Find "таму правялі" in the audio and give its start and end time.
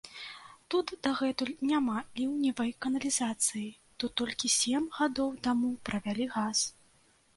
5.49-6.25